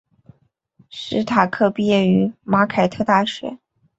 [0.89, 3.59] 史塔克毕业于马凯特大学。